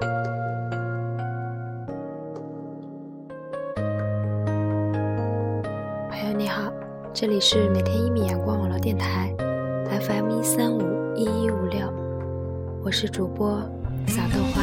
[0.00, 0.08] 朋
[6.26, 6.70] 友你好，
[7.14, 9.34] 这里是每天一米阳光网络电台
[10.02, 11.90] ，FM 一三五一一五六，
[12.84, 13.58] 我是主播
[14.06, 14.62] 小豆花。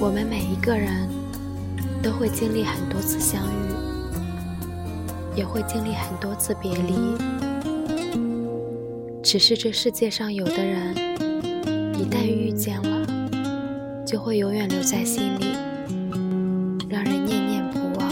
[0.00, 1.06] 我们每一个人
[2.02, 3.74] 都会经历很多次相遇，
[5.36, 7.33] 也会经历很多次别离。
[9.24, 10.94] 只是这世界上有的人，
[11.94, 13.06] 一旦遇见了，
[14.06, 15.46] 就会永远留在心里，
[16.90, 18.10] 让人念念不忘。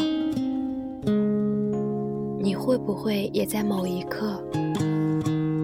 [2.42, 4.42] 你会不会也在某一刻，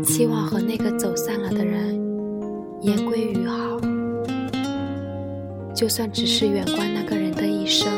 [0.04, 1.98] 希望和那个走散了的人
[2.82, 3.80] 言归于好？
[5.74, 7.88] 就算只是远观那个人的一生，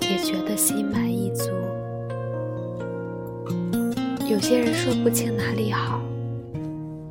[0.00, 1.01] 也觉得心满
[4.32, 6.00] 有些人说不清哪里好，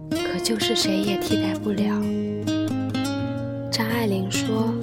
[0.10, 2.02] 可就是谁也替代不了。
[3.72, 4.74] 张爱玲说：“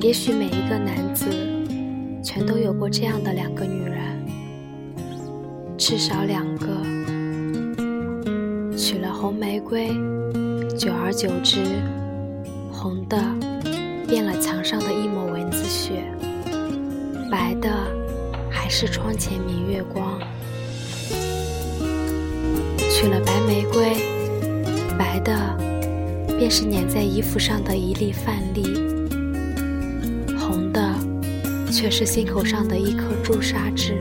[0.00, 1.26] 也许每一个男子，
[2.22, 4.24] 全都有过这样的两个女人，
[5.76, 6.68] 至少两个。
[8.76, 9.88] 娶了红玫瑰，
[10.78, 11.58] 久而久之。”
[12.70, 13.20] 红的
[14.06, 16.04] 变了墙上的一抹蚊子血，
[17.28, 17.68] 白的
[18.48, 20.20] 还是窗前明月光。
[23.00, 23.96] 取了白玫瑰，
[24.98, 25.56] 白的
[26.36, 28.64] 便是粘在衣服上的一粒饭粒，
[30.36, 30.96] 红的
[31.70, 34.00] 却是心口上的一颗朱砂痣。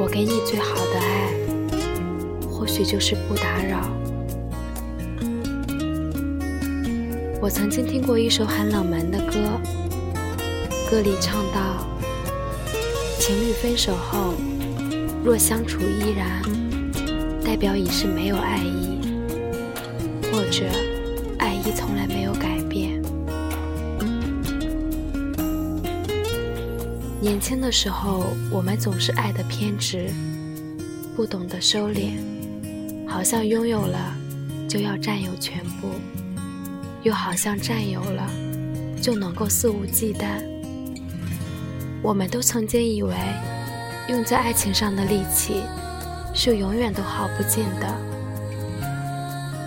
[0.00, 1.28] 我给你最好的爱，
[2.48, 3.86] 或许就是不打扰。
[7.42, 9.60] 我曾经听过一首很冷门的歌，
[10.90, 11.86] 歌里唱到：
[13.18, 14.32] 情侣分手后，
[15.24, 16.42] 若相处依然，
[17.42, 19.00] 代表已是没有爱意，
[20.30, 20.66] 或者
[21.38, 23.00] 爱意从来没有改变。
[27.22, 30.10] 年轻的时候，我们总是爱的偏执，
[31.16, 32.18] 不懂得收敛，
[33.08, 34.14] 好像拥有了
[34.68, 35.88] 就要占有全部。
[37.02, 38.30] 又好像占有了，
[39.00, 40.42] 就能够肆无忌惮。
[42.02, 43.14] 我们都曾经以为，
[44.08, 45.62] 用在爱情上的力气，
[46.34, 47.86] 是永远都耗不尽的。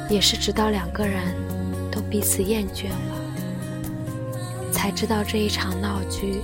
[0.09, 1.21] 也是直到两个人
[1.91, 6.41] 都彼此厌倦了，才知道这一场闹剧，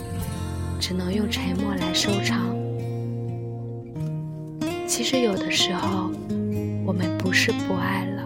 [0.80, 2.56] 只能用沉默来收场。
[4.88, 6.12] 其实有的时候，
[6.86, 8.24] 我们不是不爱了，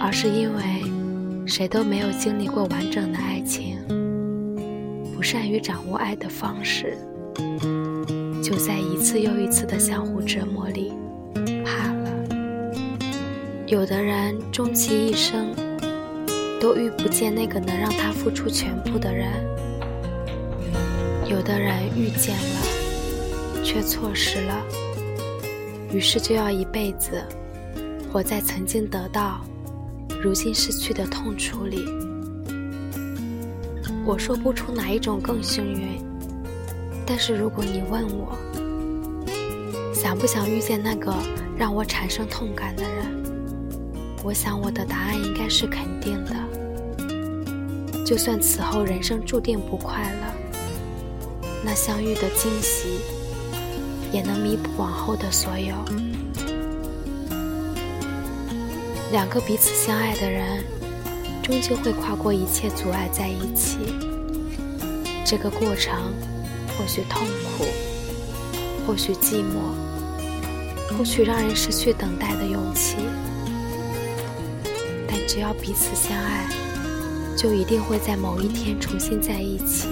[0.00, 0.62] 而是因为。
[1.48, 3.78] 谁都没有经历过完整的爱情，
[5.14, 6.98] 不善于掌握爱的方式，
[8.46, 10.92] 就在一次又一次的相互折磨里
[11.64, 12.10] 怕了。
[13.66, 15.52] 有的人终其一生
[16.60, 19.32] 都遇不见那个能让他付出全部的人，
[21.28, 24.64] 有的人遇见了却错失了，
[25.92, 27.20] 于是就要一辈子
[28.12, 29.40] 活在曾经得到。
[30.22, 31.84] 如今失去的痛楚里，
[34.04, 36.05] 我说不出哪一种更幸运。
[37.06, 38.36] 但是如果你问我，
[39.94, 41.14] 想不想遇见那个
[41.56, 43.06] 让我产生痛感的人，
[44.24, 46.34] 我想我的答案应该是肯定的。
[48.04, 50.34] 就算此后人生注定不快乐，
[51.64, 53.00] 那相遇的惊喜
[54.12, 55.74] 也能弥补往后的所有。
[59.12, 60.64] 两个彼此相爱的人，
[61.42, 63.78] 终究会跨过一切阻碍在一起。
[65.24, 66.12] 这个过程
[66.76, 67.64] 或许痛苦，
[68.86, 72.96] 或许寂寞，或许让人失去等待的勇气。
[75.08, 76.48] 但只要彼此相爱，
[77.36, 79.88] 就一定会在某一天重新在一起，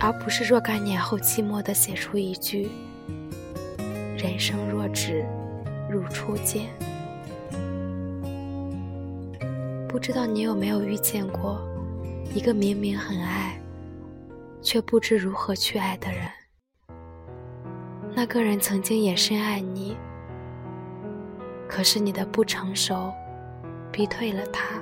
[0.00, 2.68] 而不是若干年后寂寞的写出一句
[4.18, 5.24] ：“人生若只。”
[5.90, 6.66] 如初见，
[9.88, 11.58] 不知道你有没有遇见过
[12.34, 13.57] 一个明明很爱，
[14.60, 16.28] 却不知如何去爱的人？
[18.14, 19.96] 那个人曾经也深爱你，
[21.68, 23.12] 可是你的不成熟
[23.92, 24.80] 逼退了他，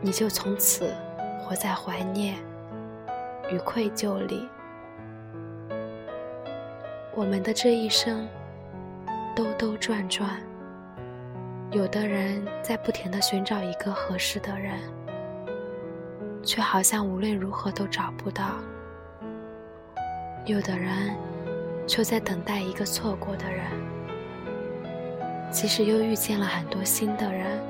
[0.00, 0.94] 你就从此
[1.40, 2.36] 活在怀念
[3.50, 4.48] 与愧疚里。
[7.14, 8.28] 我们的这一生。
[9.34, 10.40] 兜兜转转，
[11.70, 14.80] 有的人在不停的寻找一个合适的人，
[16.46, 18.44] 却好像无论如何都找不到；
[20.44, 21.12] 有的人
[21.88, 23.64] 却在等待一个错过的人，
[25.50, 27.60] 即使又遇见了很多新的人，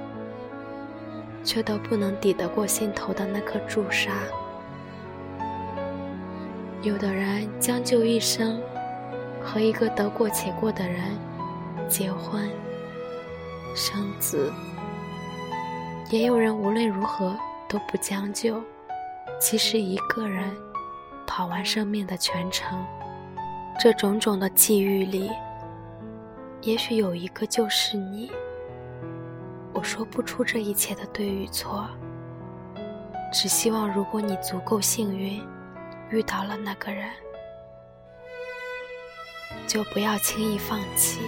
[1.43, 4.13] 却都不能抵得过心头的那颗朱砂。
[6.83, 8.61] 有的人将就一生，
[9.43, 11.01] 和一个得过且过的人
[11.89, 12.47] 结婚、
[13.75, 14.53] 生子；
[16.11, 17.35] 也有人无论如何
[17.69, 18.63] 都不将就，
[19.39, 20.57] 即使一个人
[21.27, 22.85] 跑完生命的全程。
[23.79, 25.31] 这种种的际遇里，
[26.63, 28.31] 也许有一个就是你。
[29.73, 31.87] 我说不出这一切的对与错，
[33.33, 35.43] 只希望如果你足够幸运。
[36.11, 37.11] 遇到了那个人，
[39.67, 41.21] 就不要轻易放弃。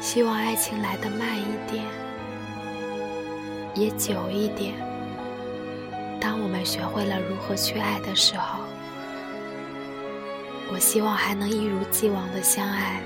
[0.00, 1.84] 希望爱情来得慢一点，
[3.78, 4.74] 也久一点。
[6.20, 8.58] 当我们学会了如何去爱的时候，
[10.72, 13.00] 我希望还能一如既往的相爱。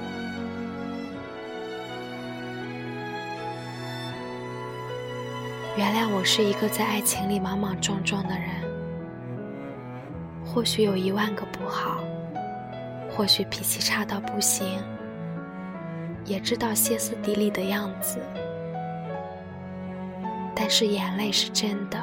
[5.76, 8.48] 原谅我是一个在爱情里莽莽撞撞的人。
[10.44, 12.02] 或许有一万个不好，
[13.10, 14.66] 或许脾气差到不行，
[16.26, 18.18] 也知道歇斯底里的样子，
[20.54, 21.98] 但是眼泪是真的，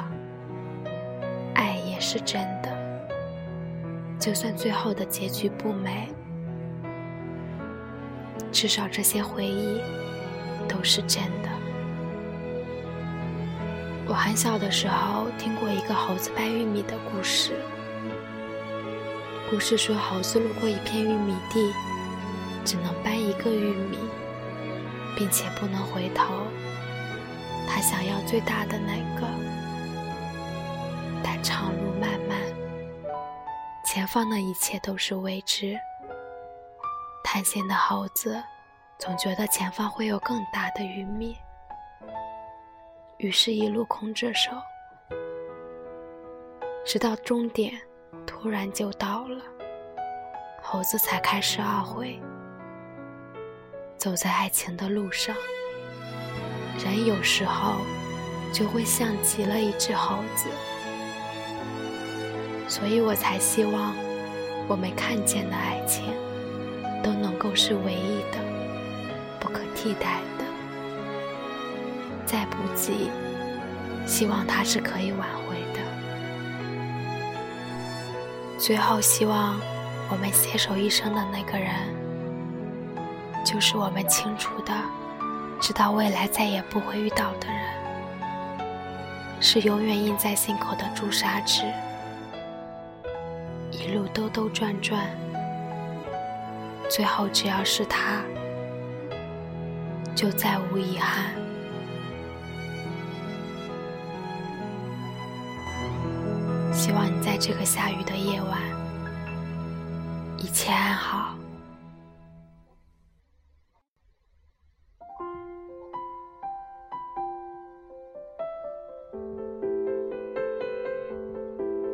[1.54, 2.68] 爱也是真的。
[4.18, 6.08] 就算最后的结局不美，
[8.52, 9.80] 至少这些回忆
[10.68, 11.48] 都是真的。
[14.06, 17.52] 我很小的时候听过一个猴子掰玉米的故事。
[19.48, 21.72] 故事说，猴子路过一片玉米地，
[22.64, 23.98] 只能掰一个玉米，
[25.16, 26.24] 并且不能回头。
[27.72, 29.26] 他想要最大的那个，
[31.22, 32.36] 但长路漫漫，
[33.86, 35.78] 前方的一切都是未知。
[37.22, 38.42] 贪心的猴子
[38.98, 41.38] 总觉得前方会有更大的玉米，
[43.18, 44.50] 于是，一路空着手，
[46.84, 47.72] 直到终点。
[48.26, 49.42] 突然就到了，
[50.62, 52.20] 猴子才开始懊悔。
[53.96, 55.36] 走在爱情的路上，
[56.78, 57.76] 人有时候
[58.52, 60.46] 就会像极了一只猴子，
[62.68, 63.94] 所以我才希望
[64.66, 66.04] 我没看见的爱情
[67.02, 68.38] 都能够是唯一的、
[69.38, 70.44] 不可替代的。
[72.24, 73.10] 再不济，
[74.06, 75.80] 希望它是可以挽回的。
[78.58, 79.60] 最后，希望
[80.10, 81.74] 我们携手一生的那个人，
[83.44, 84.72] 就是我们清楚的
[85.60, 87.60] 知道未来再也不会遇到的人，
[89.40, 91.64] 是永远印在心口的朱砂痣，
[93.70, 95.06] 一路兜兜转转，
[96.88, 98.22] 最后只要是他，
[100.14, 101.26] 就再无遗憾。
[106.72, 108.58] 希望你在这个下雨的夜晚
[110.38, 111.39] 一切安好。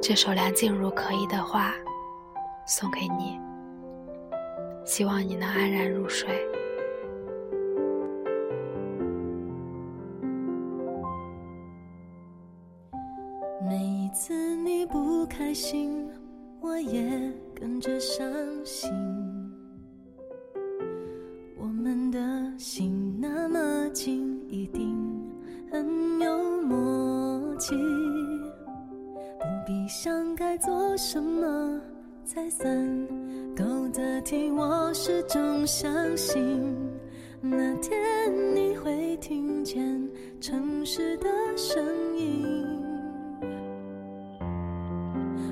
[0.08, 1.74] 这首梁静茹可以的话
[2.64, 3.40] 送给你，
[4.84, 6.28] 希望你能安然入睡。
[13.68, 16.08] 每一次你不开心，
[16.60, 17.02] 我也
[17.52, 18.24] 跟着伤
[18.64, 18.88] 心。
[30.96, 31.78] 什么
[32.24, 32.66] 才算
[33.54, 36.74] 够得体，我始终相信，
[37.42, 37.94] 那天
[38.54, 40.10] 你会听见
[40.40, 41.84] 城市的声
[42.16, 42.46] 音。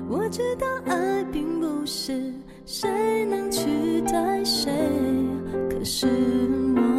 [0.09, 2.33] 我知道爱并不是
[2.65, 4.71] 谁能取代谁，
[5.69, 6.07] 可是
[6.75, 6.94] 我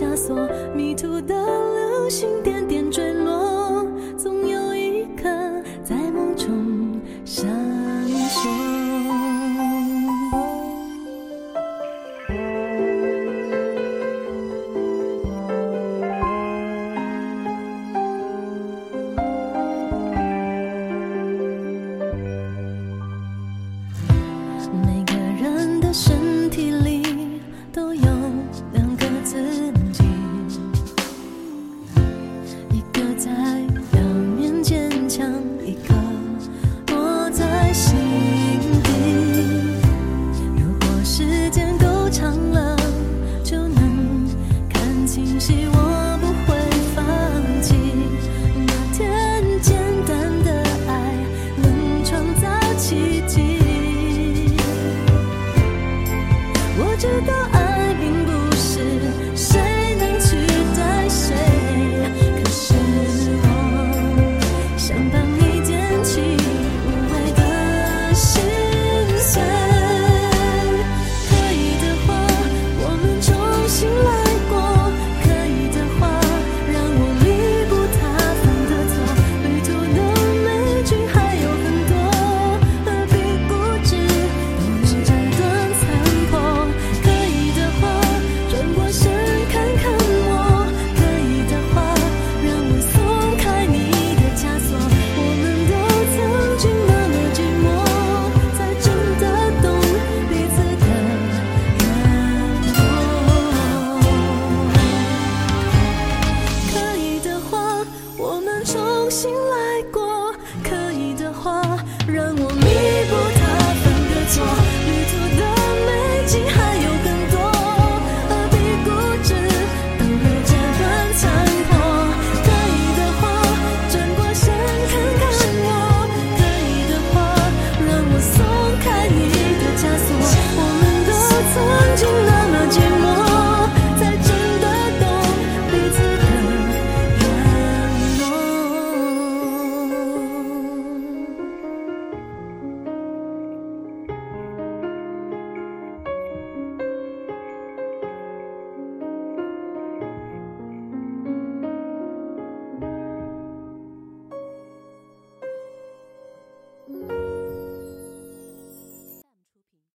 [0.00, 1.34] 枷锁迷途的
[1.74, 3.59] 流星点点坠落。